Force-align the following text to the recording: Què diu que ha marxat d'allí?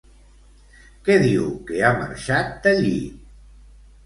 Què 1.07 1.17
diu 1.23 1.45
que 1.67 1.83
ha 1.83 1.93
marxat 1.99 2.57
d'allí? 2.65 2.97